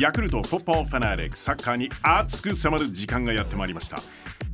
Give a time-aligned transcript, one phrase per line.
[0.00, 3.98] ヤクルトフォッパーファナリックサッカーに熱く迫る時間がやってまいりました。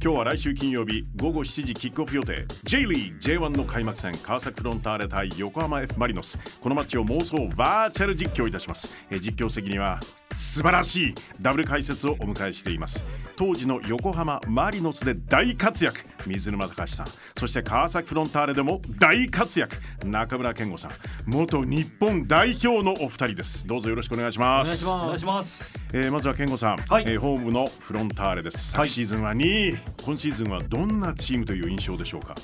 [0.03, 2.47] 今日は来週金曜日午後7時キックオフ予定。
[2.65, 6.37] J リー J1 の開幕戦川崎フロンターレ対横浜 F・ マリノス。
[6.61, 8.91] このマッチを妄想バーチャル実況いたします。
[9.09, 10.01] え実況席には
[10.37, 13.05] 素晴らしいダブル解説をお迎えしています。
[13.37, 16.01] 当時の横浜マリノスで大活躍。
[16.27, 17.06] 水沼隆さん。
[17.37, 19.77] そして川崎フロンターレでも大活躍。
[20.05, 20.91] 中村健吾さん。
[21.27, 23.66] 元日本代表のお二人です。
[23.66, 24.87] どうぞよろしくお願いします。
[24.87, 25.84] お願いします。
[25.92, 27.05] えーまずは健吾さん、はい。
[27.06, 28.73] えーホームのフロンターレです。
[28.73, 32.34] 昨シーズンは2位、今シーズンはどんなチームという印象でしょうか？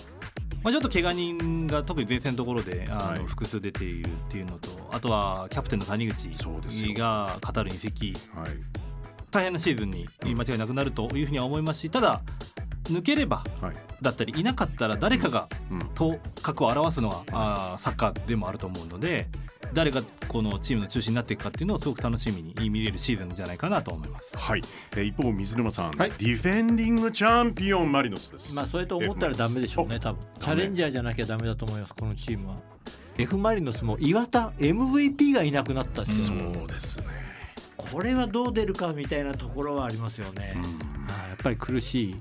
[0.62, 3.25] まあ、ちょっと怪我人が特に前線のところであの、はい。
[3.27, 6.95] 複数出ているっていうのとあとはキャプテンの谷口そうですよ。
[6.95, 8.15] がカタールに移籍。
[8.35, 8.51] はい。
[9.31, 12.21] 大変なシーズンに間違いなくなるというふうには思いますしただ
[12.85, 13.77] 抜ければはい。
[14.03, 15.79] だったりいなかったら誰かがうん。
[15.95, 19.29] 頭角を表すのはあーサッカーでもあると思うので
[19.73, 24.37] 誰がこのチームの中心になっていくかっていうのをすごく楽しみに見れるシーズンじゃないかなと思います。
[24.37, 26.11] はい、えー一方水沼さん、はい。
[26.11, 30.23] ディフェンディングチャンピオンマリノスです、まあそれと思ったらダメでしょうね多分。
[30.41, 32.56] チャレンジャーじゃなきゃダメだと思いますこのチームは
[33.19, 37.07] F・ マリノスも岩田 MVP がいなくなったしそうですね、
[37.77, 40.63] これはどう出るかみたいなところはありますよね、うん。
[40.63, 41.29] はい。
[41.31, 42.17] やっぱり苦しい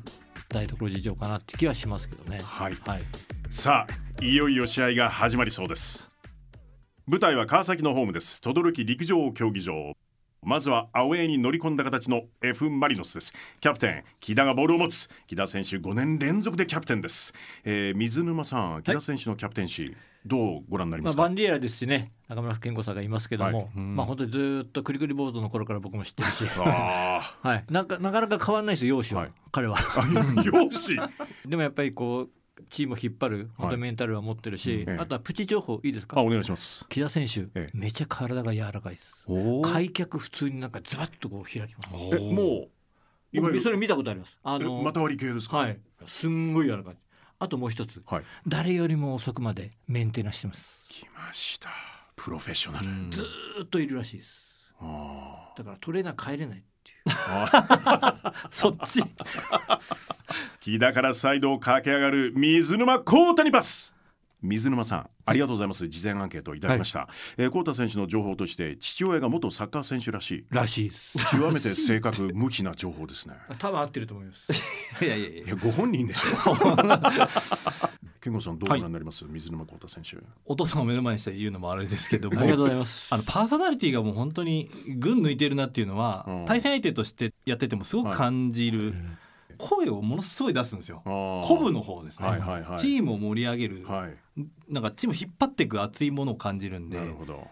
[0.49, 2.39] 台所事情かなって気はしますけどね。
[2.43, 2.73] はい。
[2.85, 3.03] はい。
[3.49, 6.07] さあいよいよ試合が始まりそうです。
[7.07, 8.41] 舞台は川崎のホームです。
[8.41, 9.93] 轟陸上競技場。
[10.43, 13.33] まずはアウェーに乗り込んだ形の F・ マリノスです。
[13.59, 15.07] キャプテン木田がボールを持つ。
[15.27, 23.67] 木田選手5年連続でキャプテンです、えー水沼さん木田選手のキャプテンシー、どうご覧になりまあ、ますか、バンディエラですしね中村健吾さんがいますけども、はい。
[23.75, 23.95] うん。
[23.95, 26.45] まあ本当にずーっとクリクリボードの頃から僕も知ってるし。
[26.59, 29.33] あはい、なんかなかなか変わらないですよ容姿は、はい。
[29.51, 29.77] 彼は。
[29.77, 30.95] あよし
[31.47, 34.97] でもやっぱりこうチームを引っ張る本当にメンタルは持ってるし、ええ。
[34.99, 36.19] あとはプチ情報いいですか？
[36.19, 36.85] あお願いします。
[36.89, 37.69] 木田選手、ええ。
[37.73, 39.15] めちゃ体が柔らかいです。
[39.25, 42.15] お開脚普通になんかズバッとこう開きます。
[42.15, 42.45] えもう
[43.33, 44.37] いわゆる僕それ見たことあります。
[44.43, 45.57] あえのまた割り系ですか？
[45.57, 45.79] はい。
[46.05, 46.97] すんごい柔らかい
[47.41, 47.99] あともう一つ。
[48.05, 48.23] はい。
[48.47, 50.85] 誰よりも遅くまでメンテナンスしてます。
[50.87, 51.69] 来ました。
[52.15, 54.29] プロフェッショナル、ずーっといるらしいです。
[54.79, 57.09] あだからトレーナー帰れないっていう。
[58.51, 59.01] そっち。
[60.61, 63.95] 木田からサイドを駆け上がる水沼宏太にパス
[64.41, 65.87] 水沼さんありがとうございます。
[65.87, 67.07] 事前アンケートをいただきました、
[67.37, 70.45] えー宏太選手の情報として父親が元サッカー選手らしい。
[70.49, 71.31] らしいです。
[71.31, 73.35] 極めて正確無比な情報ですね。
[73.59, 74.51] 多分合ってると思います。
[75.03, 75.55] いやいやいやいや。
[75.55, 76.55] ご本人でしょ。
[78.21, 80.17] 健吾さんどうご覧になります、水沼宏太選手。
[80.45, 82.39] お父さんを目の前にして言うのもあれですけども。
[82.39, 83.07] ありがとうございます。
[83.13, 86.45] あのパーソナリティがもう本当に群抜いてるなっていうのは、うん。
[86.45, 88.93] 対戦相手としてやっててもすごく感じる、
[89.61, 91.01] 声をものすごい出すんですよ。
[91.43, 92.77] 鼓舞の方ですね、はいはいはい。
[92.79, 94.43] チームを盛り上げる、はい。
[94.67, 96.97] なんかチームを引っ張っていく熱いものを感じるんで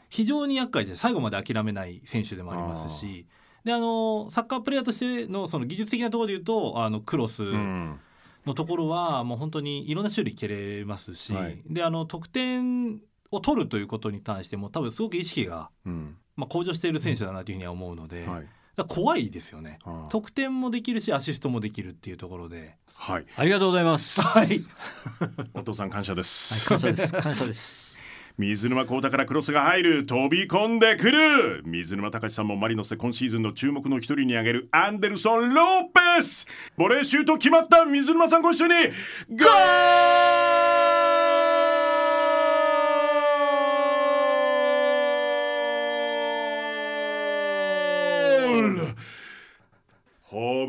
[0.09, 3.25] 非常に厄介で最後まで諦めない選手でもありますし。
[3.63, 7.99] であのサッカープレーヤーとしてのその技術的なところで言うとあのクロスうん。
[8.45, 11.61] のところはもう本当にいろんな種類蹴れますし、はい。
[11.69, 16.15] であの得点を取るということに関しても多分すごく意識が、うん。
[16.35, 18.25] まあ、向上している選手だなというふうには思うので、はい。
[18.25, 18.45] だから
[18.87, 19.79] 怖いですよね。
[20.09, 23.25] 得点もできるしアシストもできるっていうところで、はい。
[23.35, 24.21] ありがとうございます。
[24.21, 24.63] はい、
[25.53, 27.13] お父さん感謝です、感謝です。
[27.13, 27.89] 感謝です。
[28.39, 31.61] 水沼宏太からクロスが入る飛び込んでくる。
[31.65, 36.47] 水沼隆さんもマリノスで今シーズンの注目の一人に挙げるアンデルソン・ローペス。
[36.77, 37.83] ボレーシュート決まった。
[37.83, 40.28] 水沼さんご一緒にゴー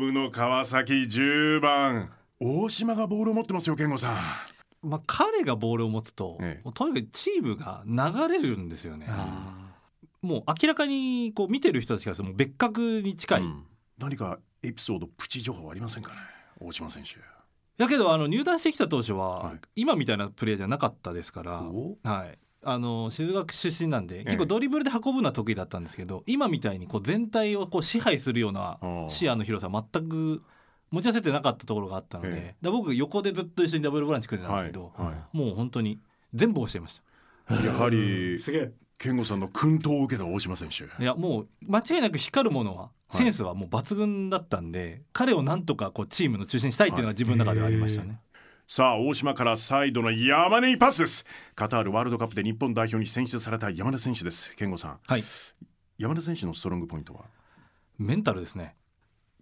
[0.01, 2.11] ホームの川崎10番。
[2.39, 4.13] 大島がボールを持ってますよ健吾さ
[4.83, 4.89] ん。
[4.89, 6.61] まあ、彼がボールを持つと、ええ。
[6.63, 9.05] もうとにかくチームが流れるんですよね。
[9.07, 9.75] あ
[10.23, 13.41] もう明らかにこう見てる人たちからもう別格に近い。
[13.41, 13.63] うん。
[13.99, 16.15] 何かエピソードプチ情報ありませんかね
[16.59, 17.17] 大島選手。
[17.77, 19.59] だけどあの入団してきた当初は、はい。
[19.75, 21.95] 今みたいなプレーじゃなかったですから、お。
[22.03, 28.77] はい、あの静学出身なんでえ結構ドリブルで運ぶのは得意だったんですけど、今みたいにこう全体をこう支配するような
[29.07, 30.43] 視野の広さは全く
[30.91, 32.55] 持ち合わせてなかったところがあったので、ええ。
[32.61, 35.99] だ僕横でずっと一緒にダブルボランチ組んでたんですけど、はいはもう本当に
[36.33, 37.01] 全部教えまし
[37.47, 37.55] た。
[37.61, 38.71] いやはりすげえ。
[38.97, 40.83] 健吾さんの薫陶を受けた大島選手。
[40.83, 43.17] いやもう間違いなく光るものははい。
[43.17, 48.19] センスはもう抜群だったんで、彼をなんとかこうチームの中心にしたいっていうのが自分の中ではありましたね。
[48.73, 51.25] さあ大島からサイドの山根にパスです。
[51.55, 54.55] カタールワールドカップで日本代表に選出された山根選手です。
[54.55, 54.99] 健吾さん。
[55.05, 55.23] はい、
[55.97, 57.25] 山根選手のストロングポイントは？
[57.97, 58.77] メンタルですね。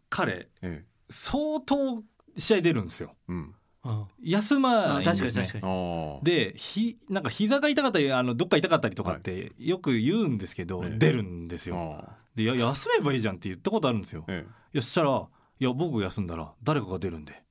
[0.09, 0.83] 彼ええ。
[1.11, 2.03] 相当
[2.37, 3.13] 試合出るんですよ。
[3.27, 3.53] うん。
[3.83, 5.29] あ休まないんですね。
[5.29, 5.73] 確かに確かに。
[5.73, 6.23] ああ。
[6.23, 10.97] でひなんか膝が痛かったりあのどっか痛かったりとかってよく言うんですけど、ええ。
[10.97, 12.03] 出るんですよ。
[12.03, 14.25] あででいや休めばいいじゃんって言ったことあるんですよ。
[14.27, 14.43] え
[14.73, 15.27] いやそしたら
[15.59, 17.43] いや僕休んだら誰かが出るんで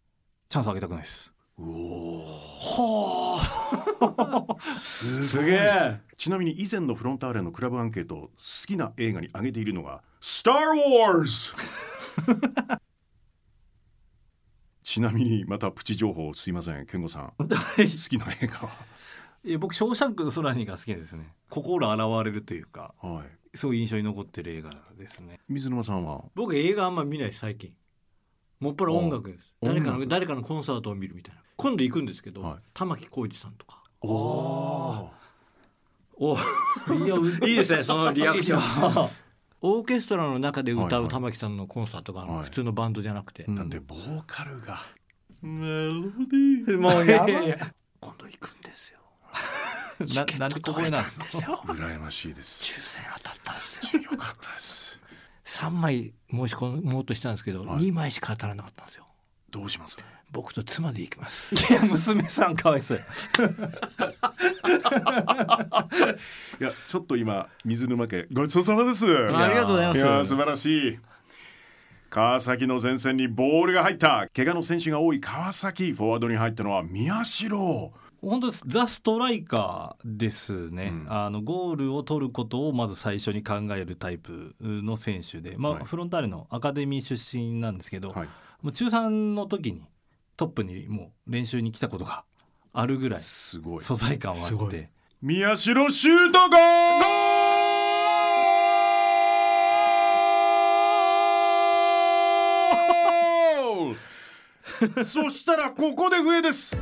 [0.48, 1.32] チャンスあげたくないです。
[1.32, 2.24] え、うお
[2.60, 3.38] は
[4.00, 6.00] あすげえ。
[6.16, 8.30] ちなみに以前のフロンターレのクラブアンケート好
[8.66, 11.52] きな映画に挙げているのが「スター・ウォーズ」
[14.82, 17.32] ちなみにまたプチ情報すいません健吾さん。
[17.38, 18.70] 好きな映画
[19.44, 21.34] いや僕ショーシャンクの空にが好きですね。
[21.50, 25.40] 心洗われるというかは、はい、すごい印象に残ってる映画ですね。
[25.48, 26.24] 水沼さんは？
[26.34, 27.72] 僕映画あんま見ない最近。
[28.60, 29.54] もっぱら音楽です。
[29.60, 32.56] お誰かの誰かのコンサートを見るみたいな今度行くんですけど、はい。
[32.72, 33.82] 玉置浩二さんとか。
[34.00, 35.10] おお
[36.20, 36.34] お
[36.94, 37.16] いや
[37.48, 39.10] いいですねそのリアクション。
[39.60, 43.54] オーケストラの中で歌う玉置さんのコンサートが普通のバンドじゃなくて、うん。
[43.56, 44.82] だってボーカルが。
[45.42, 46.78] メロディー。
[46.78, 47.58] もうやばい
[48.00, 49.00] 今度行くんですよ。
[49.98, 51.60] ななんでここになんですかですよ。
[51.66, 52.62] 羨ましいです。
[52.62, 54.02] 抽選当たったんですよ。
[54.02, 55.00] よかったです。
[55.44, 57.88] 3枚申し込もうとしたんですけど、はい。
[57.88, 59.07] 2枚しか当たらなかったんですよ
[59.50, 59.98] どうします？
[60.30, 61.54] 僕と妻で行きます。
[61.72, 62.98] いや娘さんかわいそう
[66.60, 69.06] いやちょっと今水沼家ごちそうさまです。
[69.06, 69.98] ありがとうございます。
[69.98, 70.98] いや素晴らしい。
[72.10, 74.28] 川崎の前線にボールが入った。
[74.34, 77.92] 怪我の選手が多い川崎フォワードに入ったのは宮代。
[78.20, 78.64] 本当です。
[78.66, 81.06] ザ・ストライカーですね、うん。
[81.08, 85.84] あのゴールを取ることをまず最初に考えるタイプの選手で、まあはい。
[85.84, 88.28] フロンターレのアカデミー出身なんですけど、はい
[88.60, 89.82] もう中3の時に
[90.36, 92.24] トップにもう練習に来たことが
[92.72, 93.82] あるぐらいすごい。
[93.84, 94.90] 素材感はあって。
[95.22, 96.58] 宮代シュートゴー
[104.96, 105.04] ル！
[105.04, 106.76] そしたらここで笛です。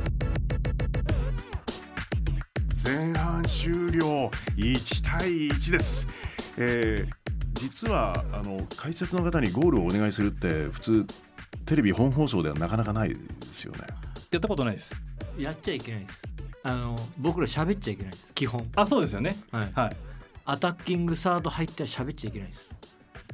[2.83, 4.31] 前半終了。
[4.55, 6.07] 1対1です、
[6.57, 7.11] えー
[7.57, 11.07] 実はあの解説の方にゴールをお願いするって普通
[11.65, 13.17] テレビ本放送ではなかなかないで
[13.51, 13.79] すよね。
[14.31, 14.95] やったことないです。
[15.37, 16.21] やっちゃいけないです。
[16.63, 18.33] あの僕ら喋っちゃいけないです。
[18.33, 18.69] 基本。
[18.75, 19.37] あそうですよね。
[19.51, 19.71] はい。
[19.73, 19.97] はい。
[20.45, 22.71] アタッキングサード入っては喋っちゃいけないです。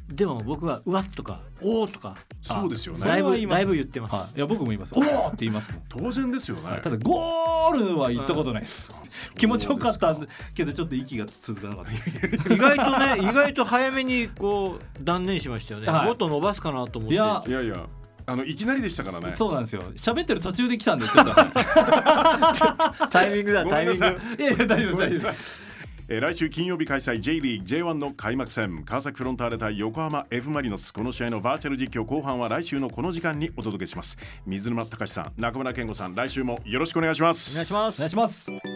[0.10, 3.02] でも僕は「うわっ」とか「おー」とかそうですよね。
[3.02, 5.82] だいぶだいぶ言ってます、はい、いや僕も言いますおーって言いますもん。
[5.88, 6.80] 当然ですよね。
[6.82, 8.92] ただゴールは言ったことないです。
[9.38, 10.16] 気持ちよかった
[10.54, 12.18] けどちょっと息が続かなかったです。
[12.54, 16.06] 意外とね 意外と早めにこう断念しましたよね、はい。
[16.08, 17.16] もっと伸ばすかなと思って。
[17.16, 17.86] いやいやいや
[18.26, 19.34] あのいきなりでしたからね。
[19.36, 19.84] そうなんですよ。
[19.96, 21.34] 喋ってる途中で来たんでちょっと。
[23.10, 24.06] タイミングだごタイミング。
[24.06, 25.36] いやいや大丈夫です大
[26.10, 28.84] えー来週金曜日開催 J リーグ J1 の開幕戦。
[28.84, 30.94] 川崎フロンターレ対横浜 F・ マリノス。
[30.94, 34.18] この試合のバーチャル実況後半は来週のこの時間にお届けします。
[34.46, 37.54] 水沼隆さん中村健吾さん来週もよろしくお願いします。
[37.54, 37.96] お願いします。
[37.96, 38.73] お願いします